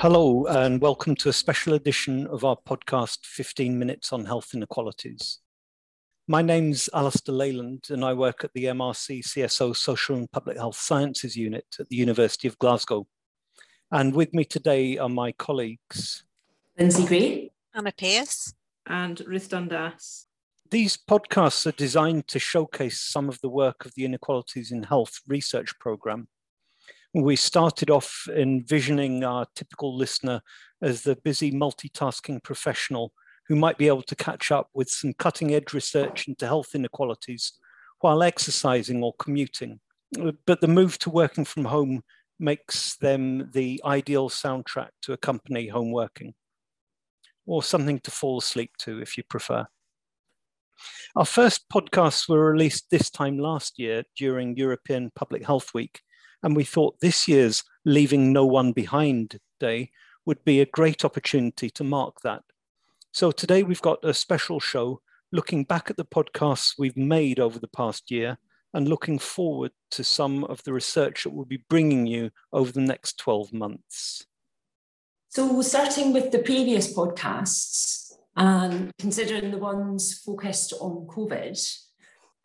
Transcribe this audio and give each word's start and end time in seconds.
Hello, 0.00 0.46
and 0.46 0.80
welcome 0.80 1.16
to 1.16 1.28
a 1.28 1.32
special 1.32 1.74
edition 1.74 2.28
of 2.28 2.44
our 2.44 2.56
podcast, 2.56 3.26
15 3.26 3.76
Minutes 3.76 4.12
on 4.12 4.26
Health 4.26 4.54
Inequalities. 4.54 5.40
My 6.28 6.40
name's 6.40 6.88
Alastair 6.94 7.34
Leyland, 7.34 7.86
and 7.90 8.04
I 8.04 8.14
work 8.14 8.44
at 8.44 8.52
the 8.52 8.66
MRC 8.66 9.24
CSO 9.26 9.74
Social 9.74 10.14
and 10.14 10.30
Public 10.30 10.56
Health 10.56 10.76
Sciences 10.76 11.36
Unit 11.36 11.66
at 11.80 11.88
the 11.88 11.96
University 11.96 12.46
of 12.46 12.56
Glasgow. 12.60 13.08
And 13.90 14.14
with 14.14 14.32
me 14.32 14.44
today 14.44 14.98
are 14.98 15.08
my 15.08 15.32
colleagues 15.32 16.22
Linsay 16.78 17.08
Gray, 17.08 17.50
Anna 17.74 17.90
Pearce, 17.90 18.54
and 18.86 19.20
Ruth 19.26 19.48
Dundas. 19.48 20.28
These 20.70 20.96
podcasts 20.96 21.66
are 21.66 21.72
designed 21.72 22.28
to 22.28 22.38
showcase 22.38 23.00
some 23.00 23.28
of 23.28 23.40
the 23.40 23.50
work 23.50 23.84
of 23.84 23.94
the 23.96 24.04
Inequalities 24.04 24.70
in 24.70 24.84
Health 24.84 25.22
research 25.26 25.76
program. 25.80 26.28
We 27.14 27.36
started 27.36 27.90
off 27.90 28.26
envisioning 28.34 29.24
our 29.24 29.46
typical 29.54 29.96
listener 29.96 30.42
as 30.82 31.02
the 31.02 31.16
busy 31.16 31.50
multitasking 31.50 32.42
professional 32.42 33.12
who 33.46 33.56
might 33.56 33.78
be 33.78 33.88
able 33.88 34.02
to 34.02 34.14
catch 34.14 34.52
up 34.52 34.68
with 34.74 34.90
some 34.90 35.14
cutting 35.14 35.54
edge 35.54 35.72
research 35.72 36.28
into 36.28 36.46
health 36.46 36.74
inequalities 36.74 37.54
while 38.00 38.22
exercising 38.22 39.02
or 39.02 39.14
commuting. 39.18 39.80
But 40.46 40.60
the 40.60 40.68
move 40.68 40.98
to 41.00 41.10
working 41.10 41.44
from 41.46 41.64
home 41.64 42.02
makes 42.38 42.96
them 42.96 43.50
the 43.52 43.80
ideal 43.84 44.28
soundtrack 44.28 44.90
to 45.02 45.12
accompany 45.12 45.68
home 45.68 45.90
working, 45.90 46.34
or 47.46 47.62
something 47.62 47.98
to 48.00 48.10
fall 48.10 48.38
asleep 48.38 48.72
to 48.80 49.00
if 49.00 49.16
you 49.16 49.24
prefer. 49.24 49.66
Our 51.16 51.24
first 51.24 51.68
podcasts 51.68 52.28
were 52.28 52.52
released 52.52 52.90
this 52.90 53.10
time 53.10 53.38
last 53.38 53.78
year 53.78 54.04
during 54.16 54.56
European 54.56 55.10
Public 55.16 55.44
Health 55.44 55.74
Week, 55.74 56.00
and 56.42 56.54
we 56.54 56.64
thought 56.64 57.00
this 57.00 57.28
year's 57.28 57.64
Leaving 57.84 58.32
No 58.32 58.44
One 58.46 58.72
Behind 58.72 59.38
Day 59.60 59.90
would 60.24 60.44
be 60.44 60.60
a 60.60 60.66
great 60.66 61.04
opportunity 61.04 61.70
to 61.70 61.84
mark 61.84 62.20
that. 62.22 62.42
So 63.12 63.30
today 63.30 63.62
we've 63.62 63.82
got 63.82 64.04
a 64.04 64.14
special 64.14 64.60
show 64.60 65.00
looking 65.32 65.64
back 65.64 65.90
at 65.90 65.96
the 65.96 66.04
podcasts 66.04 66.74
we've 66.78 66.96
made 66.96 67.40
over 67.40 67.58
the 67.58 67.68
past 67.68 68.10
year 68.10 68.38
and 68.74 68.88
looking 68.88 69.18
forward 69.18 69.72
to 69.90 70.04
some 70.04 70.44
of 70.44 70.62
the 70.64 70.72
research 70.72 71.24
that 71.24 71.30
we'll 71.30 71.44
be 71.44 71.64
bringing 71.68 72.06
you 72.06 72.30
over 72.52 72.70
the 72.70 72.80
next 72.80 73.18
12 73.18 73.52
months. 73.52 74.26
So, 75.30 75.60
starting 75.62 76.12
with 76.12 76.30
the 76.30 76.38
previous 76.38 76.94
podcasts 76.94 78.12
and 78.36 78.90
considering 78.98 79.50
the 79.50 79.58
ones 79.58 80.22
focused 80.24 80.72
on 80.80 81.06
COVID, 81.06 81.58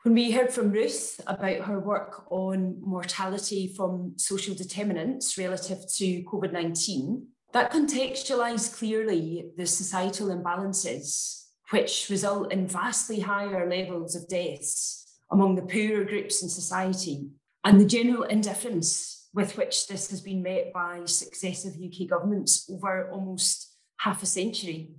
when 0.04 0.16
we 0.16 0.32
heard 0.32 0.52
from 0.52 0.72
Ruth 0.72 1.22
about 1.28 1.62
her 1.62 1.80
work 1.80 2.30
on 2.30 2.76
mortality 2.82 3.74
from 3.76 4.14
social 4.18 4.54
determinants 4.54 5.38
relative 5.38 5.80
to 5.96 6.24
COVID 6.24 6.52
19, 6.52 7.26
that 7.54 7.72
contextualised 7.72 8.78
clearly 8.78 9.52
the 9.56 9.66
societal 9.66 10.28
imbalances 10.28 11.46
which 11.70 12.08
result 12.10 12.52
in 12.52 12.68
vastly 12.68 13.22
higher 13.22 13.68
levels 13.70 14.16
of 14.16 14.28
deaths 14.28 15.06
among 15.32 15.56
the 15.56 15.62
poorer 15.62 16.04
groups 16.04 16.44
in 16.44 16.50
society, 16.50 17.30
and 17.64 17.80
the 17.80 17.86
general 17.86 18.24
indifference 18.24 19.30
with 19.34 19.58
which 19.58 19.88
this 19.88 20.10
has 20.10 20.20
been 20.20 20.44
met 20.44 20.74
by 20.74 21.02
successive 21.06 21.74
UK 21.74 22.10
governments 22.10 22.70
over 22.70 23.10
almost 23.10 23.78
half 23.98 24.22
a 24.22 24.26
century. 24.26 24.92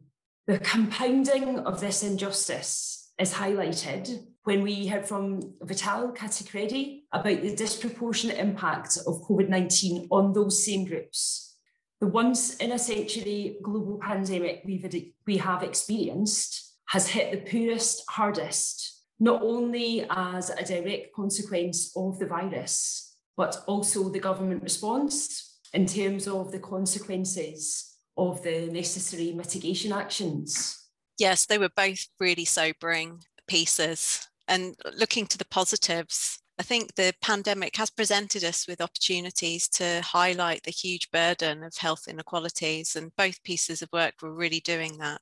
The 0.47 0.59
compounding 0.59 1.61
of 1.61 1.81
this 1.81 2.03
injustice 2.03 3.13
is 3.19 3.35
highlighted 3.35 4.25
when 4.45 4.63
we 4.63 4.87
heard 4.87 5.07
from 5.07 5.41
Vittal 5.63 6.15
Katikireddi 6.15 7.03
about 7.13 7.43
the 7.43 7.57
disproportionate 7.57 8.39
impact 8.39 8.99
of 9.07 9.23
COVID 9.23 9.49
19 9.49 10.09
on 10.11 10.33
those 10.33 10.65
same 10.65 10.85
groups. 10.85 11.57
The 12.01 12.07
once 12.07 12.57
in 12.57 12.73
a 12.73 12.79
century 12.79 13.57
global 13.63 13.99
pandemic 13.99 14.63
we've, 14.67 14.87
we 15.27 15.39
have 15.39 15.63
experienced 15.63 16.75
has 16.89 17.09
hit 17.09 17.33
the 17.33 17.51
poorest 17.51 18.05
hardest 18.09 18.95
not 19.21 19.43
only 19.43 20.05
as 20.11 20.51
a 20.51 20.65
direct 20.65 21.15
consequence 21.15 21.93
of 21.97 22.19
the 22.19 22.27
virus, 22.27 23.17
but 23.37 23.57
also 23.67 24.11
the 24.11 24.19
government 24.19 24.63
response 24.63 25.59
in 25.73 25.87
terms 25.87 26.29
of 26.29 26.53
the 26.53 26.59
consequences 26.59 27.97
of 28.17 28.43
the 28.43 28.69
necessary 28.71 29.33
mitigation 29.33 29.93
actions. 29.93 30.89
Yes, 31.19 31.47
they 31.47 31.59
were 31.59 31.71
both 31.75 32.09
really 32.21 32.45
sobering 32.45 33.23
pieces. 33.47 34.29
And 34.49 34.77
looking 34.97 35.27
to 35.29 35.39
the 35.39 35.47
positives, 35.47 36.41
I 36.59 36.63
think 36.63 36.95
the 36.95 37.15
pandemic 37.21 37.77
has 37.77 37.91
presented 37.91 38.45
us 38.45 38.67
with 38.69 38.81
opportunities 38.81 39.69
to 39.71 40.03
highlight 40.03 40.63
the 40.63 40.71
huge 40.71 41.11
burden 41.11 41.65
of 41.65 41.77
health 41.77 42.07
inequalities, 42.09 42.95
and 42.97 43.15
both 43.17 43.43
pieces 43.43 43.83
of 43.83 43.89
work 43.93 44.15
were 44.23 44.33
really 44.33 44.61
doing 44.61 44.99
that. 44.99 45.21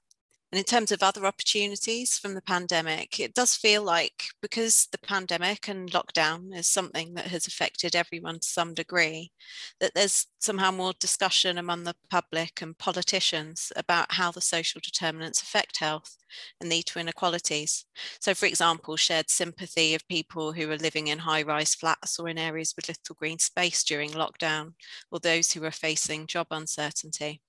And 0.53 0.59
in 0.59 0.65
terms 0.65 0.93
of 0.93 1.03
other 1.03 1.25
opportunities 1.25 2.19
from 2.19 2.35
the 2.35 2.43
pandemic, 2.43 3.19
it 3.19 3.33
does 3.33 3.57
feel 3.57 3.83
like 3.83 4.25
because 4.43 4.87
the 4.93 4.99
pandemic 4.99 5.67
and 5.67 5.91
lockdown 5.91 6.55
is 6.55 6.69
something 6.69 7.15
that 7.15 7.29
has 7.29 7.47
affected 7.47 7.97
everyone 7.97 8.39
to 8.39 8.47
some 8.47 8.75
degree, 8.75 9.33
that 9.81 9.95
there's 9.95 10.27
somehow 10.41 10.71
more 10.71 10.93
discussion 11.01 11.57
among 11.57 11.85
the 11.85 11.95
public 12.11 12.61
and 12.61 12.77
politicians 12.77 13.73
about 13.77 14.13
how 14.13 14.31
the 14.31 14.43
social 14.43 14.79
determinants 14.85 15.41
affect 15.41 15.79
health 15.79 16.19
and 16.61 16.69
lead 16.69 16.85
to 16.85 16.99
inequalities. 16.99 17.87
So, 18.21 18.35
for 18.35 18.45
example, 18.45 18.99
shared 18.99 19.31
sympathy 19.31 19.95
of 19.95 20.07
people 20.07 20.53
who 20.53 20.71
are 20.71 20.77
living 20.77 21.09
in 21.09 21.21
high 21.21 21.45
rise 21.45 21.75
flats 21.75 22.19
or 22.19 22.29
in 22.29 22.37
areas 22.37 22.75
with 22.77 22.89
little 22.89 23.15
green 23.15 23.39
space 23.39 23.83
during 23.85 24.11
lockdown, 24.11 24.75
or 25.11 25.19
those 25.19 25.53
who 25.53 25.65
are 25.65 25.71
facing 25.71 26.27
job 26.27 26.49
uncertainty 26.51 27.41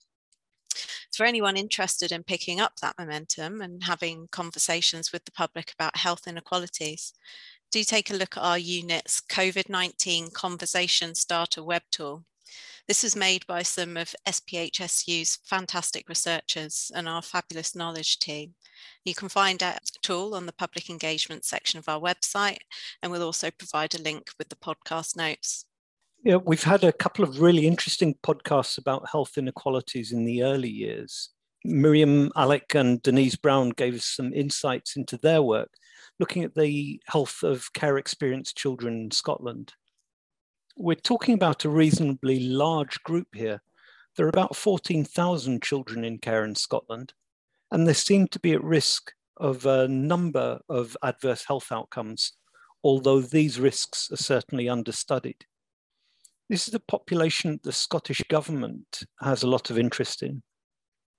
for 1.16 1.26
anyone 1.26 1.58
interested 1.58 2.12
in 2.12 2.24
picking 2.24 2.60
up 2.60 2.80
that 2.80 2.98
momentum 2.98 3.62
and 3.62 3.84
having 3.84 4.28
conversations 4.32 5.12
with 5.12 5.26
the 5.26 5.32
public 5.32 5.74
about 5.74 5.98
health 5.98 6.28
inequalities, 6.28 7.14
do 7.72 7.84
take 7.84 8.12
a 8.12 8.16
look 8.16 8.38
at 8.38 8.44
our 8.44 8.58
unit's 8.58 9.22
COVID 9.22 9.70
19 9.70 10.32
Conversation 10.32 11.16
Starter 11.16 11.64
web 11.64 11.84
tool. 11.92 12.24
This 12.88 13.02
was 13.02 13.16
made 13.16 13.48
by 13.48 13.64
some 13.64 13.96
of 13.96 14.14
SPHSU's 14.28 15.40
fantastic 15.44 16.10
researchers 16.10 16.92
and 16.94 17.08
our 17.08 17.22
fabulous 17.22 17.76
knowledge 17.76 18.20
team. 18.20 18.56
You 19.06 19.16
can 19.16 19.30
find 19.30 19.60
that 19.60 19.90
tool 20.02 20.36
on 20.36 20.46
the 20.46 20.54
public 20.54 20.90
engagement 20.90 21.46
section 21.46 21.80
of 21.80 21.88
our 21.88 22.00
website, 22.00 22.60
and 23.02 23.12
we'll 23.12 23.24
also 23.24 23.52
provide 23.52 23.96
a 23.96 24.02
link 24.02 24.32
with 24.38 24.50
the 24.50 24.56
podcast 24.56 25.16
notes. 25.16 25.66
Yeah, 26.26 26.38
we've 26.38 26.64
had 26.64 26.86
a 26.86 26.94
couple 26.94 27.26
of 27.26 27.42
really 27.42 27.68
interesting 27.68 28.16
podcasts 28.24 28.78
about 28.78 29.10
health 29.10 29.38
inequalities 29.38 30.14
in 30.14 30.24
the 30.24 30.44
early 30.44 30.70
years. 30.70 31.32
Mirjam 31.68 32.30
Allik 32.30 32.80
and 32.80 33.02
Denise 33.02 33.36
Brown 33.36 33.72
gave 33.72 33.96
us 33.96 34.06
some 34.06 34.34
insights 34.34 34.96
into 34.96 35.18
their 35.18 35.42
work, 35.42 35.72
looking 36.22 36.46
at 36.46 36.56
the 36.56 37.02
health 37.08 37.44
of 37.44 37.74
care 37.74 37.98
experienced 37.98 38.56
children 38.56 39.02
in 39.02 39.12
Scotland. 39.12 39.74
We're 40.78 40.96
talking 40.96 41.34
about 41.34 41.66
a 41.66 41.70
reasonably 41.70 42.40
large 42.40 43.04
group 43.04 43.28
here. 43.34 43.62
There 44.16 44.26
are 44.26 44.30
about 44.30 44.56
14,000 44.56 45.62
children 45.62 46.06
in 46.06 46.20
care 46.20 46.46
in 46.46 46.56
Scotland, 46.56 47.14
and 47.70 47.86
they 47.86 47.94
seem 47.94 48.30
to 48.30 48.40
be 48.40 48.54
at 48.54 48.64
risk 48.64 49.12
of 49.36 49.66
a 49.66 49.90
number 49.90 50.62
of 50.70 50.96
adverse 51.04 51.44
health 51.46 51.70
outcomes, 51.70 52.32
although 52.82 53.20
these 53.20 53.60
risks 53.60 54.10
are 54.10 54.16
certainly 54.16 54.70
understudied. 54.70 55.46
This 56.50 56.68
is 56.68 56.74
a 56.74 56.80
population 56.80 57.60
the 57.64 57.72
Scottish 57.72 58.22
government 58.30 59.04
has 59.22 59.44
a 59.44 59.48
lot 59.48 59.70
of 59.70 59.80
interest 59.80 60.24
in. 60.24 60.44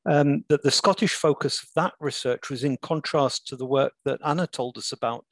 Um, 0.06 0.44
that 0.48 0.62
the 0.62 0.70
Scottish 0.70 1.14
focus 1.14 1.62
of 1.62 1.68
that 1.76 1.94
research 1.98 2.50
was 2.50 2.62
in 2.62 2.76
contrast 2.82 3.46
to 3.48 3.56
the 3.56 3.64
work 3.64 3.94
that 4.04 4.20
Anna 4.24 4.46
told 4.46 4.76
us 4.76 4.92
about 4.92 5.24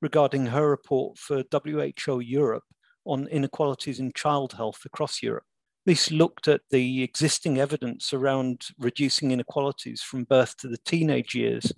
regarding 0.00 0.46
her 0.46 0.68
report 0.68 1.18
for 1.18 1.44
WHO 1.52 2.20
Europe 2.20 2.64
on 3.04 3.28
inequalities 3.28 4.00
in 4.00 4.12
child 4.14 4.54
health 4.54 4.80
across 4.86 5.22
Europe. 5.22 5.44
This 5.86 6.10
looked 6.10 6.48
at 6.48 6.62
the 6.70 7.02
existing 7.02 7.58
evidence 7.58 8.14
around 8.14 8.68
reducing 8.78 9.30
inequalities 9.30 10.00
from 10.00 10.24
birth 10.24 10.56
to 10.58 10.68
the 10.68 10.78
teenage 10.86 11.34
years. 11.34 11.70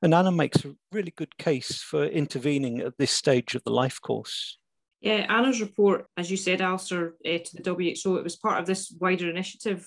And 0.00 0.14
Anna 0.14 0.32
makes 0.32 0.64
a 0.64 0.74
really 0.90 1.12
good 1.14 1.36
case 1.36 1.82
for 1.82 2.04
intervening 2.06 2.80
at 2.80 2.96
this 2.98 3.10
stage 3.10 3.54
of 3.54 3.62
the 3.64 3.72
life 3.72 4.00
course. 4.00 4.58
Yeah, 5.04 5.26
Anna's 5.28 5.60
report, 5.60 6.06
as 6.16 6.30
you 6.30 6.38
said, 6.38 6.62
Alastair, 6.62 7.12
uh, 7.26 7.36
to 7.36 7.62
the 7.62 7.74
WHO, 7.74 8.16
it 8.16 8.24
was 8.24 8.36
part 8.36 8.58
of 8.58 8.64
this 8.64 8.90
wider 8.98 9.28
initiative 9.28 9.86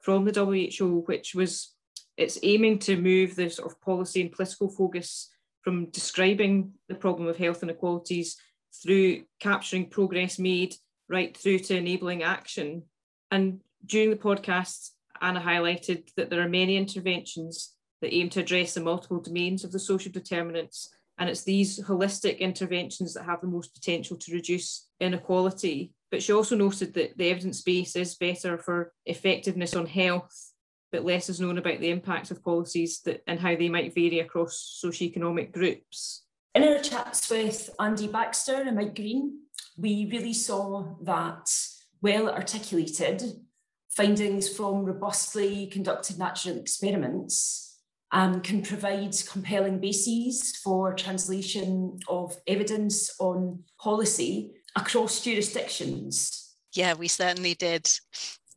from 0.00 0.24
the 0.24 0.32
WHO, 0.32 1.04
which 1.06 1.36
was 1.36 1.72
it's 2.16 2.40
aiming 2.42 2.80
to 2.80 3.00
move 3.00 3.36
the 3.36 3.48
sort 3.48 3.70
of 3.70 3.80
policy 3.80 4.22
and 4.22 4.32
political 4.32 4.68
focus 4.68 5.30
from 5.62 5.90
describing 5.90 6.72
the 6.88 6.96
problem 6.96 7.28
of 7.28 7.36
health 7.36 7.62
inequalities 7.62 8.36
through 8.82 9.22
capturing 9.38 9.88
progress 9.88 10.36
made 10.36 10.74
right 11.08 11.36
through 11.36 11.60
to 11.60 11.76
enabling 11.76 12.24
action. 12.24 12.82
And 13.30 13.60
during 13.84 14.10
the 14.10 14.16
podcast, 14.16 14.90
Anna 15.20 15.40
highlighted 15.40 16.08
that 16.16 16.28
there 16.28 16.40
are 16.40 16.48
many 16.48 16.76
interventions 16.76 17.72
that 18.02 18.12
aim 18.12 18.30
to 18.30 18.40
address 18.40 18.74
the 18.74 18.80
multiple 18.80 19.20
domains 19.20 19.62
of 19.62 19.70
the 19.70 19.78
social 19.78 20.10
determinants 20.10 20.92
and 21.18 21.28
it's 21.28 21.44
these 21.44 21.80
holistic 21.80 22.38
interventions 22.40 23.14
that 23.14 23.24
have 23.24 23.40
the 23.40 23.46
most 23.46 23.74
potential 23.74 24.16
to 24.18 24.32
reduce 24.32 24.88
inequality. 25.00 25.92
But 26.10 26.22
she 26.22 26.32
also 26.32 26.56
noted 26.56 26.94
that 26.94 27.16
the 27.16 27.30
evidence 27.30 27.62
base 27.62 27.96
is 27.96 28.16
better 28.16 28.58
for 28.58 28.92
effectiveness 29.06 29.74
on 29.74 29.86
health, 29.86 30.52
but 30.92 31.04
less 31.04 31.28
is 31.28 31.40
known 31.40 31.58
about 31.58 31.80
the 31.80 31.90
impact 31.90 32.30
of 32.30 32.44
policies 32.44 33.00
that, 33.04 33.22
and 33.26 33.40
how 33.40 33.56
they 33.56 33.68
might 33.68 33.94
vary 33.94 34.20
across 34.20 34.80
socioeconomic 34.84 35.52
groups. 35.52 36.24
In 36.54 36.62
our 36.64 36.78
chats 36.78 37.28
with 37.30 37.70
Andy 37.80 38.08
Baxter 38.08 38.62
and 38.62 38.76
Mike 38.76 38.94
Green, 38.94 39.40
we 39.76 40.08
really 40.10 40.32
saw 40.32 40.94
that 41.02 41.50
well 42.02 42.30
articulated 42.30 43.22
findings 43.90 44.48
from 44.48 44.84
robustly 44.84 45.66
conducted 45.66 46.18
natural 46.18 46.58
experiments 46.58 47.65
um, 48.16 48.40
can 48.40 48.62
provide 48.62 49.14
compelling 49.28 49.78
bases 49.78 50.56
for 50.64 50.94
translation 50.94 51.98
of 52.08 52.34
evidence 52.46 53.14
on 53.20 53.62
policy 53.78 54.52
across 54.74 55.20
jurisdictions. 55.20 56.54
Yeah, 56.72 56.94
we 56.94 57.08
certainly 57.08 57.52
did. 57.52 57.86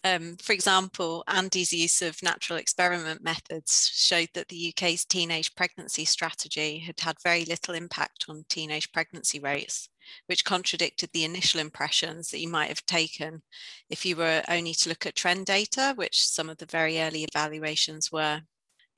Um, 0.05 0.37
for 0.41 0.53
example, 0.53 1.25
Andy's 1.27 1.73
use 1.73 2.01
of 2.01 2.23
natural 2.23 2.57
experiment 2.57 3.21
methods 3.21 3.91
showed 3.93 4.29
that 4.33 4.47
the 4.47 4.73
UK's 4.73 5.03
teenage 5.03 5.53
pregnancy 5.55 6.05
strategy 6.05 6.79
had 6.79 6.97
had 7.01 7.17
very 7.21 7.43
little 7.43 7.75
impact 7.75 8.27
on 8.29 8.45
teenage 8.47 8.89
pregnancy 8.93 9.41
rates, 9.41 9.89
which 10.27 10.45
contradicted 10.45 11.09
the 11.11 11.25
initial 11.25 11.59
impressions 11.59 12.31
that 12.31 12.39
you 12.39 12.47
might 12.47 12.69
have 12.69 12.85
taken 12.85 13.41
if 13.89 14.05
you 14.05 14.15
were 14.15 14.41
only 14.47 14.73
to 14.75 14.87
look 14.87 15.05
at 15.05 15.17
trend 15.17 15.47
data, 15.47 15.91
which 15.97 16.25
some 16.25 16.49
of 16.49 16.57
the 16.59 16.65
very 16.65 17.01
early 17.01 17.25
evaluations 17.25 18.09
were. 18.09 18.41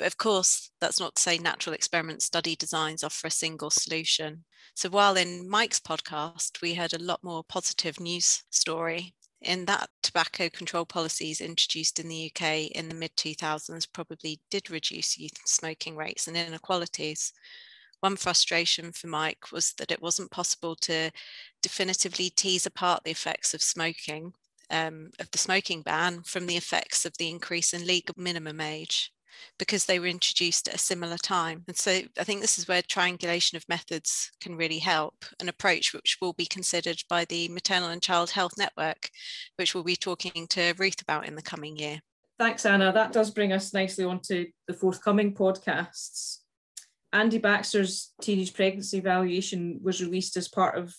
But 0.02 0.08
of 0.08 0.18
course, 0.18 0.72
that's 0.80 1.00
not 1.00 1.14
to 1.14 1.22
say 1.22 1.38
natural 1.38 1.76
experiment 1.76 2.24
study 2.24 2.56
designs 2.56 3.04
offer 3.04 3.28
a 3.28 3.30
single 3.30 3.70
solution. 3.70 4.46
So 4.74 4.90
while 4.90 5.16
in 5.16 5.48
Mike's 5.48 5.80
podcast, 5.80 6.60
we 6.60 6.74
heard 6.74 6.96
a 6.96 6.98
lot 6.98 7.24
more 7.24 7.44
positive 7.44 8.00
news 8.00 8.42
story 8.50 9.14
in 9.42 9.66
that 9.66 9.92
tobacco 10.02 10.50
control 10.50 10.86
policies 10.86 11.40
introduced 11.40 12.00
in 12.00 12.08
the 12.08 12.32
UK 12.32 12.72
in 12.72 12.90
the 12.90 12.96
mid 12.96 13.16
2000s 13.16 13.88
probably 13.94 14.42
did 14.50 14.72
reduce 14.72 15.20
youth 15.20 15.38
smoking 15.46 15.96
rates 15.96 16.28
and 16.28 16.36
inequalities. 16.36 17.32
One 18.00 18.16
frustration 18.16 18.94
for 18.94 19.06
Mike 19.06 19.52
was 19.52 19.74
that 19.74 19.92
it 19.92 20.02
wasn't 20.02 20.32
possible 20.32 20.76
to 20.78 21.12
definitively 21.62 22.32
tease 22.32 22.66
apart 22.66 23.04
the 23.04 23.12
effects 23.12 23.54
of 23.54 23.62
smoking, 23.62 24.34
um, 24.72 25.12
of 25.20 25.30
the 25.30 25.38
smoking 25.38 25.84
ban, 25.84 26.24
from 26.24 26.48
the 26.48 26.58
effects 26.58 27.06
of 27.06 27.16
the 27.20 27.30
increase 27.30 27.72
in 27.72 27.86
legal 27.86 28.16
minimum 28.18 28.60
age 28.60 29.12
because 29.58 29.86
they 29.86 30.00
were 30.00 30.08
introduced 30.08 30.68
at 30.68 30.76
a 30.76 30.80
similar 30.80 31.18
time. 31.18 31.64
And 31.68 31.78
so 31.78 32.02
I 32.20 32.24
think 32.24 32.42
this 32.42 32.58
is 32.58 32.68
where 32.68 32.82
triangulation 32.82 33.56
of 33.56 33.68
methods 33.70 34.32
can 34.42 34.56
really 34.56 34.80
help, 34.80 35.26
an 35.40 35.50
approach 35.50 35.94
which 35.94 36.18
will 36.22 36.34
be 36.34 36.46
considered 36.46 37.02
by 37.10 37.26
the 37.26 37.50
Maternal 37.50 37.90
and 37.90 38.02
Child 38.02 38.32
Health 38.32 38.54
Network, 38.58 39.10
which 39.58 39.74
we'll 39.74 39.84
be 39.84 39.96
talking 39.96 40.48
to 40.50 40.74
Ruth 40.78 41.02
about 41.02 41.28
in 41.28 41.36
the 41.36 41.42
coming 41.42 41.78
year. 41.78 42.00
Thanks, 42.40 42.66
Anna. 42.66 42.92
That 42.92 43.12
does 43.12 43.30
bring 43.30 43.54
us 43.54 43.74
nicely 43.74 44.04
onto 44.04 44.48
the 44.68 44.74
forthcoming 44.74 45.36
podcasts. 45.36 46.38
Andy 47.14 47.38
Baxter's 47.38 48.14
teenage 48.22 48.54
pregnancy 48.54 48.98
evaluation 48.98 49.80
was 49.84 50.02
released 50.02 50.38
as 50.38 50.48
part 50.48 50.78
of 50.78 50.96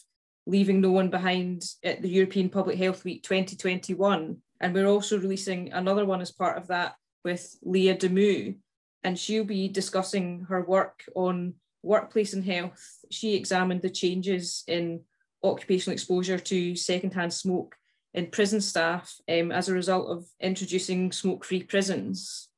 Leaving 0.46 0.81
No 0.81 0.90
One 0.90 1.08
Behind 1.08 1.64
at 1.82 2.02
the 2.02 2.08
European 2.08 2.49
Public 2.49 2.79
Health 2.79 3.05
Week 3.05 3.23
2021. 3.23 4.37
And 4.61 4.75
we're 4.75 4.87
also 4.87 5.19
releasing 5.19 5.73
another 5.73 6.05
one 6.05 6.20
as 6.20 6.31
part 6.31 6.58
of 6.58 6.69
that 6.69 6.94
with 7.24 7.56
Leah 7.62 7.96
Demou, 7.96 8.56
and 9.04 9.19
she'll 9.19 9.44
be 9.44 9.69
discussing 9.69 10.46
her 10.48 10.62
work 10.62 11.04
on 11.14 11.54
workplace 11.82 12.32
and 12.32 12.44
health. 12.44 12.98
She 13.10 13.34
examined 13.34 13.82
the 13.82 13.90
changes 13.90 14.64
in 14.66 15.00
occupational 15.42 15.94
exposure 15.94 16.38
to 16.38 16.76
secondhand 16.76 17.32
smoke 17.32 17.74
in 18.14 18.26
prison 18.26 18.60
staff 18.60 19.14
um, 19.28 19.50
as 19.50 19.69
a 19.69 19.74
result 19.74 20.08
of 20.08 20.26
introducing 20.40 21.12
smoke 21.12 21.44
free 21.44 21.62
prisons. 21.62 22.48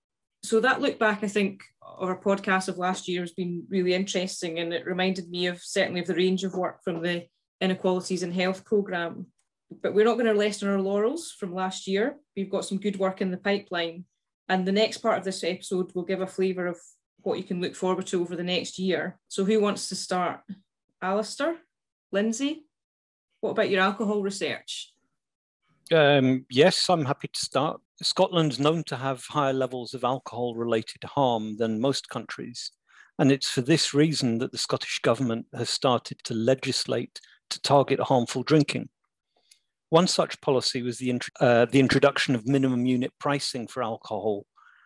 So, 0.42 0.60
that 0.60 0.82
look 0.82 0.98
back, 0.98 1.24
I 1.24 1.28
think, 1.28 1.62
of 1.82 2.08
our 2.08 2.20
podcast 2.20 2.68
of 2.68 2.76
last 2.76 3.08
year 3.08 3.22
has 3.22 3.32
been 3.32 3.64
really 3.68 3.94
interesting, 3.94 4.58
and 4.58 4.74
it 4.74 4.84
reminded 4.84 5.30
me 5.30 5.46
of 5.46 5.62
certainly 5.62 6.00
of 6.00 6.06
the 6.06 6.14
range 6.14 6.44
of 6.44 6.54
work 6.54 6.82
from 6.84 7.02
the 7.02 7.26
Inequalities 7.60 8.22
in 8.22 8.32
Health 8.32 8.64
programme. 8.64 9.26
But 9.82 9.94
we're 9.94 10.04
not 10.04 10.14
going 10.14 10.26
to 10.26 10.38
rest 10.38 10.62
on 10.62 10.68
our 10.68 10.80
laurels 10.80 11.32
from 11.32 11.54
last 11.54 11.86
year. 11.86 12.16
We've 12.36 12.50
got 12.50 12.64
some 12.64 12.78
good 12.78 12.98
work 12.98 13.22
in 13.22 13.30
the 13.30 13.38
pipeline. 13.38 14.04
And 14.48 14.66
the 14.66 14.72
next 14.72 14.98
part 14.98 15.18
of 15.18 15.24
this 15.24 15.42
episode 15.42 15.94
will 15.94 16.04
give 16.04 16.20
a 16.20 16.26
flavour 16.26 16.66
of 16.66 16.78
what 17.22 17.38
you 17.38 17.44
can 17.44 17.60
look 17.60 17.74
forward 17.74 18.06
to 18.08 18.20
over 18.20 18.36
the 18.36 18.42
next 18.42 18.78
year. 18.78 19.18
So, 19.28 19.44
who 19.44 19.60
wants 19.60 19.88
to 19.88 19.94
start? 19.94 20.40
Alastair? 21.00 21.56
Linsay? 22.14 22.58
What 23.40 23.50
about 23.50 23.70
your 23.70 23.80
alcohol 23.80 24.22
research? 24.22 24.92
Um, 25.92 26.46
yes, 26.50 26.88
I'm 26.88 27.04
happy 27.04 27.28
to 27.28 27.40
start. 27.40 27.80
Scotland's 28.02 28.58
known 28.58 28.84
to 28.84 28.96
have 28.96 29.24
higher 29.28 29.52
levels 29.52 29.94
of 29.94 30.04
alcohol 30.04 30.54
related 30.54 31.04
harm 31.04 31.56
than 31.56 31.80
most 31.80 32.08
countries. 32.08 32.70
And 33.18 33.30
it's 33.30 33.48
for 33.48 33.60
this 33.60 33.94
reason 33.94 34.38
that 34.38 34.50
the 34.50 34.58
Scottish 34.58 35.00
Government 35.00 35.46
has 35.54 35.70
started 35.70 36.18
to 36.24 36.34
legislate 36.34 37.20
to 37.50 37.60
target 37.60 38.00
harmful 38.00 38.42
drinking. 38.42 38.88
One 39.94 40.08
such 40.08 40.40
policy 40.40 40.82
was 40.82 40.98
the, 40.98 41.20
uh, 41.38 41.66
the 41.66 41.78
introduction 41.78 42.34
of 42.34 42.48
minimum 42.48 42.84
unit 42.84 43.12
pricing 43.20 43.68
for 43.68 43.80
alcohol, 43.80 44.44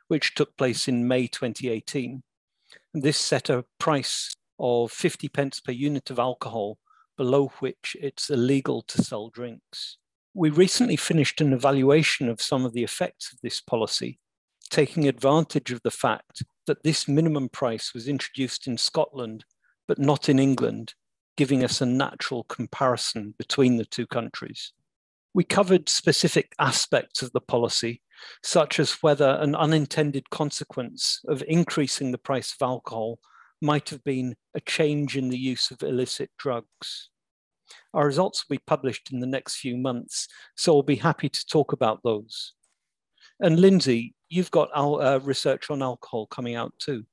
which 0.08 0.34
took 0.34 0.54
place 0.58 0.86
in 0.86 1.08
May 1.08 1.26
2018. 1.26 2.22
And 2.92 3.02
this 3.02 3.16
set 3.16 3.48
a 3.48 3.64
price 3.78 4.36
of 4.58 4.92
50 4.92 5.30
pence 5.30 5.60
per 5.60 5.72
unit 5.72 6.10
of 6.10 6.18
alcohol, 6.18 6.76
below 7.16 7.50
which 7.60 7.96
it's 7.98 8.28
illegal 8.28 8.82
to 8.82 9.02
sell 9.02 9.30
drinks. 9.30 9.96
We 10.34 10.50
recently 10.50 10.96
finished 10.96 11.40
an 11.40 11.54
evaluation 11.54 12.28
of 12.28 12.42
some 12.42 12.66
of 12.66 12.74
the 12.74 12.84
effects 12.84 13.32
of 13.32 13.40
this 13.40 13.62
policy, 13.62 14.18
taking 14.68 15.08
advantage 15.08 15.72
of 15.72 15.80
the 15.84 15.90
fact 15.90 16.42
that 16.66 16.82
this 16.82 17.08
minimum 17.08 17.48
price 17.48 17.94
was 17.94 18.08
introduced 18.08 18.66
in 18.66 18.76
Scotland, 18.76 19.46
but 19.86 19.98
not 19.98 20.28
in 20.28 20.38
England, 20.38 20.92
giving 21.38 21.64
us 21.64 21.80
a 21.80 21.86
natural 21.86 22.44
comparison 22.44 23.32
between 23.38 23.78
the 23.78 23.86
two 23.86 24.06
countries. 24.06 24.74
We 25.34 25.44
covered 25.44 25.88
specific 25.88 26.52
aspects 26.58 27.22
of 27.22 27.32
the 27.32 27.40
policy, 27.40 28.02
such 28.42 28.80
as 28.80 29.02
whether 29.02 29.38
an 29.40 29.54
unintended 29.54 30.30
consequence 30.30 31.20
of 31.28 31.44
increasing 31.46 32.12
the 32.12 32.18
price 32.18 32.52
of 32.52 32.66
alcohol 32.66 33.18
might 33.60 33.90
have 33.90 34.02
been 34.04 34.36
a 34.54 34.60
change 34.60 35.16
in 35.16 35.28
the 35.28 35.38
use 35.38 35.70
of 35.70 35.82
illicit 35.82 36.30
drugs. 36.38 37.10
Our 37.92 38.06
results 38.06 38.44
will 38.48 38.56
be 38.56 38.62
published 38.66 39.12
in 39.12 39.20
the 39.20 39.26
next 39.26 39.56
few 39.56 39.76
months, 39.76 40.28
so 40.56 40.72
we'll 40.72 40.82
be 40.82 40.96
happy 40.96 41.28
to 41.28 41.46
talk 41.46 41.72
about 41.72 42.00
those. 42.02 42.54
And 43.40 43.58
Linsay, 43.58 44.12
you've 44.28 44.50
got 44.50 44.70
our 44.74 45.02
uh, 45.02 45.18
research 45.18 45.70
on 45.70 45.82
alcohol 45.82 46.26
coming 46.26 46.54
out 46.54 46.72
too. 46.78 47.04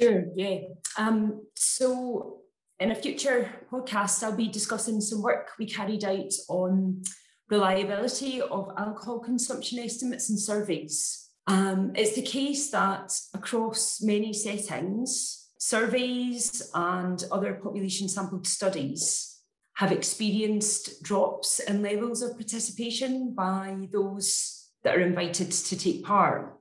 Sure, 0.00 0.24
yeah. 0.34 0.60
Um, 0.98 1.46
so 1.54 2.42
in 2.78 2.90
a 2.90 2.94
future 2.94 3.50
podcast, 3.70 4.22
I'll 4.22 4.36
be 4.36 4.48
discussing 4.48 5.00
some 5.00 5.22
work 5.22 5.50
we 5.58 5.66
carried 5.66 6.04
out 6.04 6.32
on 6.48 7.02
reliability 7.48 8.42
of 8.42 8.70
alcohol 8.76 9.20
consumption 9.20 9.78
estimates 9.78 10.28
and 10.28 10.38
surveys. 10.38 11.30
Um, 11.46 11.92
it's 11.94 12.14
the 12.14 12.22
case 12.22 12.70
that 12.70 13.18
across 13.32 14.02
many 14.02 14.32
settings, 14.32 15.48
surveys 15.58 16.70
and 16.74 17.24
other 17.32 17.54
population 17.54 18.08
sampled 18.08 18.46
studies 18.46 19.40
have 19.74 19.92
experienced 19.92 21.02
drops 21.02 21.60
in 21.60 21.82
levels 21.82 22.22
of 22.22 22.36
participation 22.36 23.34
by 23.34 23.76
those 23.92 24.70
that 24.82 24.96
are 24.96 25.00
invited 25.00 25.50
to 25.50 25.78
take 25.78 26.04
part. 26.04 26.58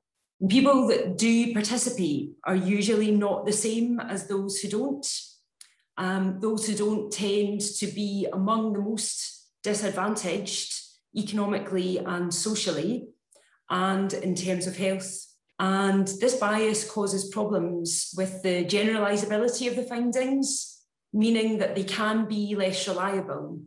People 0.50 0.88
that 0.88 1.17
do 1.17 1.53
participate 1.53 2.31
are 2.45 2.55
usually 2.55 3.12
not 3.12 3.45
the 3.45 3.53
same 3.53 4.00
as 4.00 4.27
those 4.27 4.60
who 4.60 4.69
don't. 4.69 5.07
Um, 5.97 6.39
those 6.39 6.67
who 6.67 6.75
don't 6.75 7.11
tend 7.11 7.61
to 7.61 7.87
be 7.87 8.27
among 8.31 8.73
the 8.73 8.81
most 8.81 9.47
disadvantaged 9.63 10.73
economically 11.15 11.97
and 11.99 12.33
socially, 12.33 13.07
and 13.69 14.13
in 14.13 14.35
terms 14.35 14.67
of 14.67 14.77
health. 14.77 15.25
And 15.57 16.07
this 16.19 16.35
bias 16.35 16.89
causes 16.89 17.29
problems 17.29 18.13
with 18.17 18.43
the 18.43 18.65
generalizability 18.65 19.69
of 19.69 19.75
the 19.75 19.83
findings, 19.83 20.81
meaning 21.13 21.59
that 21.59 21.75
they 21.75 21.85
can 21.85 22.27
be 22.27 22.55
less 22.55 22.87
reliable. 22.87 23.61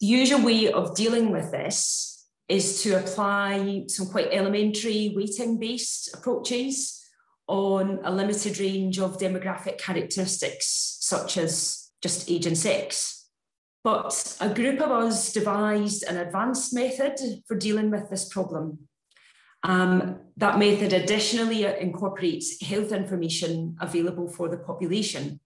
The 0.00 0.06
usual 0.06 0.42
way 0.42 0.70
of 0.70 0.94
dealing 0.94 1.32
with 1.32 1.50
this 1.50 2.28
is 2.48 2.82
to 2.82 2.98
apply 2.98 3.84
some 3.88 4.06
quite 4.08 4.28
elementary 4.30 5.14
weighting 5.16 5.58
based 5.58 6.14
approaches 6.14 7.01
on 7.52 8.00
a 8.02 8.10
limited 8.10 8.58
range 8.58 8.98
of 8.98 9.18
demographic 9.18 9.76
characteristics, 9.76 10.96
such 11.00 11.36
as 11.36 11.90
just 12.02 12.30
age 12.30 12.46
and 12.46 12.56
sex. 12.56 13.28
But 13.84 14.38
a 14.40 14.54
group 14.54 14.80
of 14.80 14.90
us 14.90 15.34
devised 15.34 16.02
an 16.04 16.16
advanced 16.16 16.72
method 16.72 17.18
for 17.46 17.54
dealing 17.54 17.90
with 17.90 18.08
this 18.08 18.26
problem. 18.26 18.88
Um, 19.64 20.20
that 20.38 20.58
method 20.58 20.94
additionally 20.94 21.64
incorporates 21.64 22.62
health 22.62 22.90
information 22.90 23.76
available 23.82 24.28
for 24.28 24.48
the 24.48 24.56
population. 24.56 25.38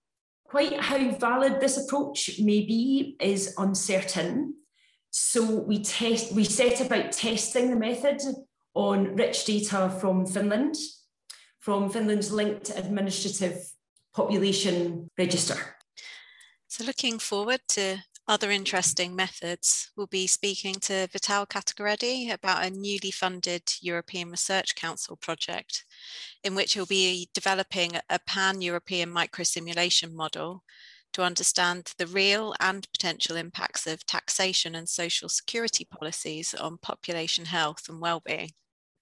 Quite 0.44 0.78
how 0.78 1.10
valid 1.10 1.60
this 1.60 1.76
approach 1.76 2.38
may 2.38 2.60
be 2.60 3.16
is 3.18 3.52
uncertain. 3.58 4.54
So 5.10 5.42
we 5.44 5.82
test 5.82 6.32
we 6.32 6.44
set 6.44 6.80
about 6.80 7.10
testing 7.10 7.70
the 7.70 7.76
method 7.76 8.22
on 8.74 9.16
rich 9.16 9.44
data 9.44 9.92
from 10.00 10.24
Finland, 10.24 10.76
from 11.66 11.90
Finland's 11.90 12.30
linked 12.30 12.70
administrative 12.76 13.72
population 14.14 15.10
register. 15.18 15.56
So 16.68 16.84
looking 16.84 17.18
forward 17.18 17.58
to 17.70 17.96
other 18.28 18.52
interesting 18.52 19.16
methods, 19.16 19.90
we'll 19.96 20.06
be 20.06 20.28
speaking 20.28 20.74
to 20.74 21.08
Vittal 21.08 21.44
Katikireddi 21.44 22.32
about 22.32 22.64
a 22.64 22.70
newly 22.70 23.10
funded 23.10 23.62
European 23.80 24.30
Research 24.30 24.76
Council 24.76 25.16
project 25.16 25.84
in 26.44 26.54
which 26.54 26.74
he'll 26.74 26.86
be 26.86 27.28
developing 27.34 27.94
a 28.10 28.20
pan-European 28.20 29.12
microsimulation 29.12 30.12
model 30.12 30.62
to 31.14 31.22
understand 31.24 31.94
the 31.98 32.06
real 32.06 32.54
and 32.60 32.86
potential 32.92 33.34
impacts 33.34 33.88
of 33.88 34.06
taxation 34.06 34.76
and 34.76 34.88
social 34.88 35.28
security 35.28 35.84
policies 35.84 36.54
on 36.54 36.78
population 36.78 37.46
health 37.46 37.88
and 37.88 38.00
well-being. 38.00 38.52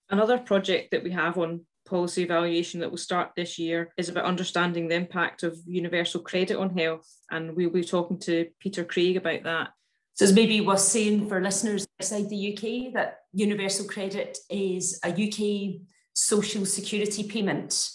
Another 0.08 0.38
project 0.38 0.92
that 0.92 1.04
we 1.04 1.10
have 1.10 1.36
on 1.36 1.66
policy 1.84 2.22
evaluation 2.22 2.80
that 2.80 2.90
will 2.90 2.98
start 2.98 3.32
this 3.36 3.58
year 3.58 3.92
is 3.96 4.08
about 4.08 4.24
understanding 4.24 4.88
the 4.88 4.94
impact 4.94 5.42
of 5.42 5.58
universal 5.66 6.20
credit 6.20 6.56
on 6.56 6.76
health. 6.76 7.08
And 7.30 7.56
we'll 7.56 7.70
be 7.70 7.84
talking 7.84 8.18
to 8.20 8.48
Peter 8.60 8.84
Craig 8.84 9.16
about 9.16 9.42
that. 9.44 9.68
So 10.14 10.24
it's 10.24 10.34
maybe 10.34 10.60
worth 10.60 10.80
saying 10.80 11.28
for 11.28 11.42
listeners 11.42 11.86
outside 12.00 12.28
the 12.28 12.52
UK 12.52 12.94
that 12.94 13.18
universal 13.32 13.86
credit 13.86 14.38
is 14.48 15.00
a 15.04 15.08
UK 15.08 15.80
social 16.14 16.64
security 16.64 17.24
payment 17.24 17.90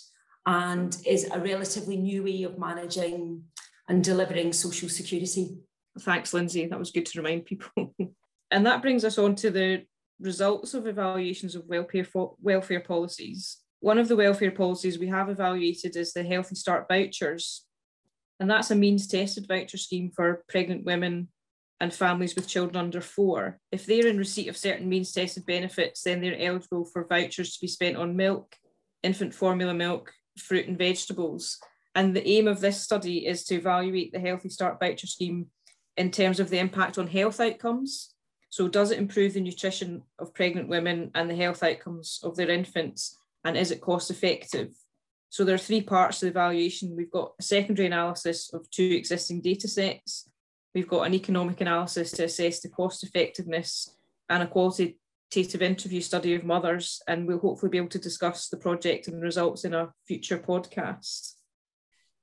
and 0.45 0.97
is 1.05 1.29
a 1.31 1.39
relatively 1.39 1.95
new 1.95 2.23
way 2.23 2.43
of 2.43 2.59
managing 2.59 3.43
and 3.87 4.03
delivering 4.03 4.51
social 4.51 4.89
security. 4.89 5.57
Thanks, 6.01 6.31
Linsay. 6.31 6.69
That 6.69 6.79
was 6.79 6.91
good 6.91 7.05
to 7.07 7.21
remind 7.21 7.45
people. 7.45 7.95
and 8.51 8.65
that 8.65 8.81
brings 8.81 9.05
us 9.05 9.17
on 9.17 9.35
to 9.35 9.49
the 9.49 9.85
results 10.19 10.73
of 10.73 10.87
evaluations 10.87 11.55
of 11.55 11.65
welfare, 11.67 12.05
welfare 12.41 12.81
policies. 12.81 13.57
One 13.81 13.97
of 13.97 14.09
the 14.09 14.15
welfare 14.15 14.51
policies 14.51 14.99
we 14.99 15.07
have 15.07 15.29
evaluated 15.29 15.95
is 15.95 16.11
the 16.11 16.23
Healthy 16.23 16.55
Start 16.55 16.87
vouchers. 16.89 17.65
And 18.39 18.49
that's 18.49 18.71
a 18.71 18.75
means 18.75 19.07
tested 19.07 19.47
voucher 19.47 19.77
scheme 19.77 20.11
for 20.13 20.43
pregnant 20.49 20.85
women 20.85 21.29
and 21.79 21.93
families 21.93 22.35
with 22.35 22.47
children 22.47 22.75
under 22.75 22.99
four. 22.99 23.59
If 23.71 23.85
they're 23.85 24.07
in 24.07 24.17
receipt 24.17 24.49
of 24.49 24.57
certain 24.57 24.89
means 24.89 25.13
tested 25.13 25.45
benefits, 25.45 26.03
then 26.03 26.19
they're 26.21 26.39
eligible 26.39 26.85
for 26.85 27.07
vouchers 27.07 27.53
to 27.53 27.61
be 27.61 27.67
spent 27.67 27.95
on 27.95 28.17
milk, 28.17 28.55
infant 29.01 29.33
formula 29.33 29.73
milk, 29.73 30.11
fruit, 30.37 30.67
and 30.67 30.77
vegetables. 30.77 31.57
And 31.95 32.13
the 32.13 32.27
aim 32.27 32.47
of 32.47 32.59
this 32.59 32.81
study 32.81 33.25
is 33.25 33.45
to 33.45 33.55
evaluate 33.55 34.11
the 34.11 34.19
Healthy 34.19 34.49
Start 34.49 34.79
voucher 34.79 35.07
scheme 35.07 35.47
in 35.95 36.11
terms 36.11 36.39
of 36.41 36.49
the 36.49 36.59
impact 36.59 36.97
on 36.97 37.07
health 37.07 37.39
outcomes. 37.39 38.13
So, 38.49 38.67
does 38.67 38.91
it 38.91 38.99
improve 38.99 39.33
the 39.33 39.41
nutrition 39.41 40.03
of 40.17 40.33
pregnant 40.33 40.67
women 40.67 41.11
and 41.15 41.29
the 41.29 41.35
health 41.35 41.63
outcomes 41.63 42.19
of 42.23 42.35
their 42.35 42.49
infants? 42.49 43.18
And 43.43 43.57
is 43.57 43.71
it 43.71 43.81
cost 43.81 44.11
effective? 44.11 44.69
So 45.29 45.43
there 45.43 45.55
are 45.55 45.59
three 45.59 45.81
parts 45.81 46.19
to 46.19 46.25
the 46.25 46.31
evaluation. 46.31 46.95
We've 46.95 47.11
got 47.11 47.33
a 47.39 47.43
secondary 47.43 47.85
analysis 47.85 48.51
of 48.53 48.69
two 48.71 48.91
existing 48.95 49.41
data 49.41 49.67
sets. 49.67 50.29
We've 50.73 50.87
got 50.87 51.03
an 51.03 51.13
economic 51.13 51.61
analysis 51.61 52.11
to 52.13 52.25
assess 52.25 52.61
the 52.61 52.69
cost 52.69 53.03
effectiveness 53.03 53.95
and 54.27 54.43
a 54.43 54.47
qualitative 54.47 55.61
interview 55.61 56.01
study 56.01 56.33
of 56.33 56.43
mothers. 56.43 57.01
And 57.07 57.27
we'll 57.27 57.39
hopefully 57.39 57.69
be 57.69 57.77
able 57.77 57.89
to 57.89 57.99
discuss 57.99 58.49
the 58.49 58.57
project 58.57 59.07
and 59.07 59.17
the 59.17 59.21
results 59.21 59.65
in 59.65 59.73
a 59.73 59.93
future 60.07 60.39
podcast. 60.39 61.35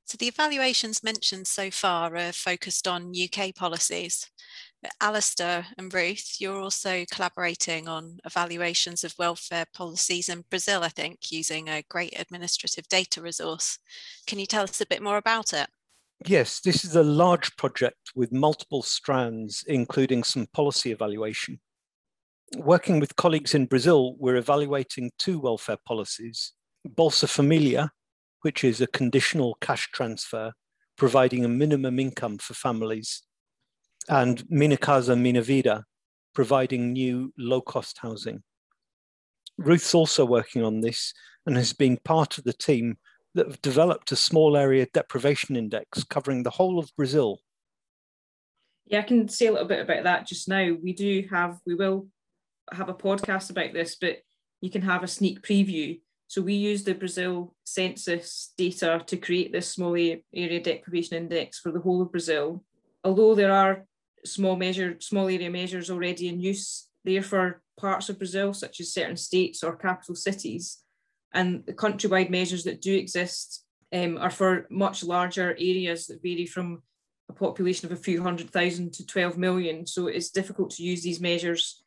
So 0.05 0.17
the 0.17 0.29
evaluations 0.29 1.03
mentioned 1.03 1.49
so 1.49 1.71
far 1.71 2.17
are 2.17 2.33
focused 2.33 2.87
on 2.87 3.13
UK 3.13 3.55
policies. 3.55 4.31
Alastair 5.01 5.67
and 5.79 5.93
Ruth, 5.93 6.37
you're 6.39 6.61
also 6.61 7.05
collaborating 7.11 7.89
on 7.89 8.19
evaluations 8.25 9.05
of 9.05 9.19
welfare 9.19 9.67
policies 9.75 10.29
in 10.29 10.45
Brazil, 10.51 10.83
I 10.83 10.89
think, 10.89 11.31
using 11.31 11.69
a 11.69 11.85
great 11.89 12.19
administrative 12.19 12.89
data 12.89 13.21
resource. 13.21 13.79
Can 14.27 14.39
you 14.39 14.47
tell 14.47 14.65
us 14.65 14.81
a 14.81 14.87
bit 14.87 15.03
more 15.03 15.17
about 15.17 15.53
it? 15.53 15.69
Yes, 16.25 16.61
this 16.61 16.85
is 16.85 16.97
a 16.97 17.03
large 17.03 17.57
project 17.57 18.13
with 18.15 18.33
multiple 18.33 18.83
strands, 18.83 19.65
including 19.67 20.25
some 20.25 20.47
policy 20.53 20.91
evaluation. 20.91 21.61
Working 22.57 23.01
with 23.01 23.17
colleagues 23.17 23.55
in 23.55 23.67
Brazil, 23.67 24.17
we're 24.19 24.37
evaluating 24.37 25.11
two 25.19 25.39
welfare 25.39 25.79
policies 25.85 26.53
Bolsa 26.89 27.29
Familia, 27.29 27.91
which 28.43 28.63
is 28.63 28.81
a 28.81 28.87
conditional 28.87 29.59
cash 29.61 29.91
transfer 29.91 30.53
providing 30.97 31.45
a 31.45 31.49
minimum 31.49 31.99
income 31.99 32.39
for 32.39 32.55
families 32.55 33.23
and 34.09 34.45
Minha 34.49 34.77
Casa 34.77 35.17
Minha 35.17 35.43
Vida, 35.43 35.85
providing 36.35 36.93
new 36.93 37.33
low-cost 37.39 37.99
housing. 37.99 38.43
Ruth's 39.59 39.95
also 39.95 40.25
working 40.25 40.63
on 40.63 40.81
this 40.81 41.15
and 41.47 41.57
has 41.57 41.73
been 41.73 41.99
part 42.05 42.39
of 42.39 42.45
the 42.45 42.53
team 42.53 42.99
that 43.35 43.47
have 43.47 43.63
developed 43.63 44.13
a 44.13 44.17
small 44.17 44.57
area 44.57 44.87
deprivation 44.93 45.57
index 45.57 46.05
covering 46.05 46.43
the 46.43 46.51
whole 46.51 46.79
of 46.79 46.91
Brazil. 46.97 47.41
Yeah, 48.87 49.01
I 49.01 49.03
can 49.03 49.29
say 49.29 49.47
a 49.47 49.53
little 49.53 49.67
bit 49.67 49.81
about 49.81 50.05
that 50.05 50.27
just 50.27 50.49
now. 50.49 50.77
We 50.83 50.93
do 50.93 51.27
have, 51.31 51.59
we 51.67 51.75
will 51.75 52.09
have 52.73 52.89
a 52.89 52.95
podcast 52.95 53.51
about 53.51 53.73
this, 53.73 53.97
but 53.97 54.19
you 54.61 54.71
can 54.71 54.83
have 54.83 55.03
a 55.03 55.09
sneak 55.09 55.43
preview. 55.43 56.01
So 56.29 56.43
we 56.43 56.55
use 56.55 56.85
the 56.85 56.95
Brazil 56.95 57.55
census 57.65 58.53
data 58.57 59.03
to 59.07 59.17
create 59.17 59.53
this 59.53 59.69
small 59.71 59.95
area 59.95 60.61
deprivation 60.61 61.17
index 61.17 61.59
for 61.59 61.71
the 61.71 61.81
whole 61.81 62.03
of 62.03 62.11
Brazil. 62.11 62.65
Although 63.05 63.35
there 63.35 63.53
are 63.53 63.85
small 64.27 64.57
measure, 64.57 64.97
small 65.01 65.29
area 65.29 65.51
measures 65.51 65.91
already 65.91 66.29
in 66.29 66.41
use 66.41 66.89
there 67.05 67.23
for 67.23 67.63
parts 67.79 68.09
of 68.09 68.19
Brazil, 68.19 68.53
such 68.53 68.81
as 68.81 68.93
certain 68.93 69.17
states 69.17 69.63
or 69.63 69.77
capital 69.77 70.15
cities. 70.15 70.79
And 71.33 71.65
the 71.67 71.73
countrywide 71.73 72.31
measures 72.31 72.65
that 72.65 72.81
do 72.81 72.95
exist 72.95 73.65
um, 73.93 74.19
are 74.19 74.31
for 74.31 74.67
much 74.71 75.05
larger 75.05 75.51
areas 75.53 76.07
that 76.07 76.23
vary 76.23 76.47
from 76.47 76.83
a 77.29 77.33
population 77.33 77.87
of 77.87 77.93
a 77.93 78.03
few 78.03 78.23
hundred 78.23 78.51
thousand 78.51 78.93
to 78.95 79.07
12 79.07 79.37
million. 79.37 79.87
So 79.87 80.07
it's 80.07 80.31
difficult 80.31 80.71
to 80.73 80.83
use 80.83 81.03
these 81.03 81.21
measures 81.21 81.83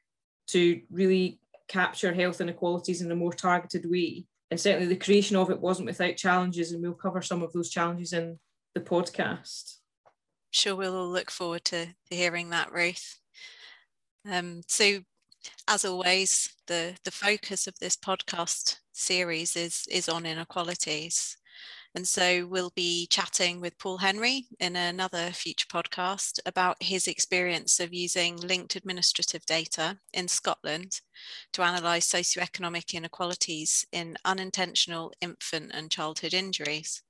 to 0.48 0.81
really 0.91 1.39
capture 1.67 2.13
health 2.13 2.41
inequalities 2.41 3.01
in 3.01 3.12
a 3.12 3.15
more 3.15 3.34
targeted 3.34 3.89
way. 3.89 4.25
And 4.51 4.60
certainly 4.60 4.88
the 4.88 4.96
creation 4.96 5.36
of 5.36 5.51
it 5.51 5.60
wasn't 5.60 5.88
without 5.88 6.15
challenges, 6.15 6.72
and 6.72 6.81
we'll 6.81 6.93
cover 6.93 7.22
some 7.22 7.43
of 7.43 7.53
those 7.53 7.69
challenges 7.69 8.13
in 8.13 8.39
the 8.74 8.81
podcast 8.81 9.78
sure 10.51 10.75
we'll 10.75 10.96
all 10.96 11.10
look 11.10 11.32
forward 11.32 11.65
to, 11.65 11.86
to 11.88 12.15
hearing 12.15 12.50
that, 12.50 12.72
Ruth. 12.72 13.20
Um, 14.29 14.62
so, 14.68 15.00
as 15.68 15.86
always, 15.86 16.53
the, 16.68 16.96
the 17.06 17.12
focus 17.12 17.68
of 17.68 17.77
this 17.79 17.96
podcast 17.96 18.77
series 18.91 19.56
is, 19.56 19.86
is 19.89 20.10
on 20.10 20.25
inequalities. 20.25 21.38
And 21.96 22.08
so 22.08 22.46
we'll 22.46 22.72
be 22.75 23.08
chatting 23.08 23.60
with 23.62 23.77
Paul 23.79 23.98
Henry 23.98 24.46
in 24.60 24.75
another 24.75 25.32
future 25.32 25.65
podcast 25.68 26.39
about 26.46 26.82
his 26.84 27.08
experience 27.08 27.79
of 27.79 27.94
using 27.94 28.38
linked 28.38 28.75
administrative 28.75 29.44
data 29.48 29.98
in 30.13 30.27
Scotland 30.27 31.01
to 31.53 31.63
analyse 31.63 32.08
socioeconomic 32.08 32.94
inequalities 32.94 33.88
in 33.91 34.18
unintentional 34.24 35.12
infant 35.20 35.72
and 35.74 35.89
childhood 35.89 36.36
injuries 36.36 37.01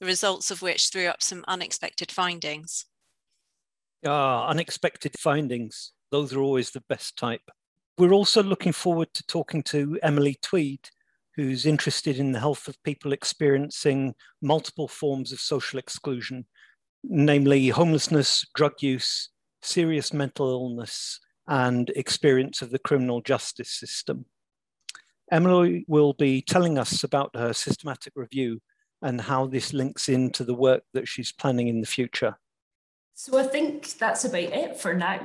the 0.00 0.06
results 0.06 0.50
of 0.50 0.62
which 0.62 0.88
threw 0.88 1.06
up 1.06 1.22
some 1.22 1.44
unexpected 1.46 2.10
findings. 2.10 2.86
Ah, 4.04 4.48
unexpected 4.48 5.18
findings. 5.18 5.92
Those 6.10 6.32
are 6.32 6.40
always 6.40 6.70
the 6.70 6.84
best 6.88 7.16
type. 7.16 7.50
We're 7.96 8.12
also 8.12 8.42
looking 8.42 8.72
forward 8.72 9.08
to 9.14 9.26
talking 9.26 9.62
to 9.64 9.98
Emily 10.02 10.36
Tweed, 10.42 10.90
who's 11.36 11.66
interested 11.66 12.18
in 12.18 12.32
the 12.32 12.40
health 12.40 12.68
of 12.68 12.82
people 12.82 13.12
experiencing 13.12 14.14
multiple 14.42 14.88
forms 14.88 15.32
of 15.32 15.40
social 15.40 15.78
exclusion, 15.78 16.46
namely 17.02 17.68
homelessness, 17.68 18.44
drug 18.54 18.74
use, 18.80 19.30
serious 19.62 20.12
mental 20.12 20.50
illness, 20.50 21.20
and 21.46 21.90
experience 21.90 22.62
of 22.62 22.70
the 22.70 22.78
criminal 22.78 23.20
justice 23.20 23.70
system. 23.70 24.26
Emily 25.30 25.84
will 25.88 26.12
be 26.12 26.42
telling 26.42 26.78
us 26.78 27.02
about 27.04 27.34
her 27.34 27.52
systematic 27.52 28.12
review 28.16 28.60
and 29.04 29.20
how 29.20 29.46
this 29.46 29.72
links 29.72 30.08
into 30.08 30.42
the 30.42 30.54
work 30.54 30.82
that 30.94 31.06
she's 31.06 31.30
planning 31.30 31.68
in 31.68 31.80
the 31.80 31.86
future. 31.86 32.38
So 33.12 33.38
I 33.38 33.44
think 33.44 33.98
that's 33.98 34.24
about 34.24 34.40
it 34.42 34.76
for 34.76 34.94
now. 34.94 35.20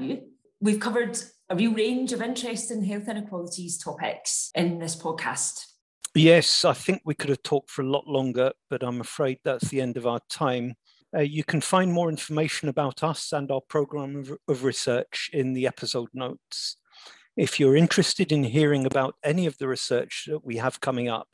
We've 0.62 0.80
covered 0.80 1.18
a 1.50 1.56
real 1.56 1.74
range 1.74 2.12
of 2.12 2.22
interesting 2.22 2.84
health 2.84 3.08
inequalities 3.08 3.78
topics 3.78 4.52
in 4.54 4.78
this 4.78 4.96
podcast. 4.96 5.66
Yes, 6.14 6.66
I 6.66 6.74
think 6.74 7.02
we 7.06 7.16
could 7.16 7.30
have 7.30 7.42
talked 7.42 7.72
for 7.72 7.82
a 7.82 7.90
lot 7.90 8.06
longer, 8.06 8.52
but 8.70 8.84
I'm 8.84 9.00
afraid 9.00 9.40
that's 9.44 9.70
the 9.70 9.82
end 9.82 9.96
of 9.96 10.06
our 10.06 10.20
time. 10.30 10.76
Uh, 11.16 11.22
you 11.22 11.44
can 11.44 11.62
find 11.62 11.94
more 11.94 12.10
information 12.10 12.68
about 12.68 13.02
us 13.02 13.32
and 13.32 13.50
our 13.50 13.62
program 13.62 14.18
of, 14.18 14.38
of 14.48 14.64
research 14.64 15.30
in 15.34 15.54
the 15.54 15.66
episode 15.66 16.10
notes. 16.14 16.76
If 17.38 17.60
you're 17.60 17.78
interested 17.78 18.32
in 18.32 18.44
hearing 18.44 18.86
about 18.86 19.16
any 19.24 19.46
of 19.46 19.58
the 19.58 19.68
research 19.68 20.26
that 20.28 20.44
we 20.44 20.58
have 20.58 20.82
coming 20.82 21.08
up, 21.08 21.30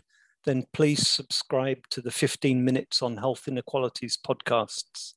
then 0.46 0.66
please 0.74 1.08
subscribe 1.08 1.88
to 1.90 2.02
the 2.02 2.12
15 2.12 2.64
Minutes 2.64 3.02
on 3.02 3.18
Health 3.18 3.48
Inequalities 3.48 4.18
podcasts. 4.26 5.14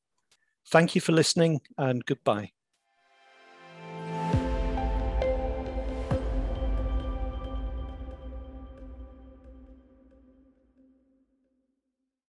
Thank 0.70 0.94
you 0.94 1.00
for 1.00 1.12
listening 1.12 1.60
and 1.76 2.04
goodbye. 2.04 2.52